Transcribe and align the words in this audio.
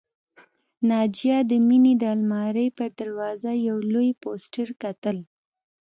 ناجیه 0.89 1.37
د 1.49 1.51
مينې 1.67 1.93
د 2.01 2.03
آلمارۍ 2.13 2.67
پر 2.77 2.89
دروازه 2.99 3.51
یو 3.67 3.77
لوی 3.93 4.09
پوسټر 4.21 4.67
کتل 4.83 5.17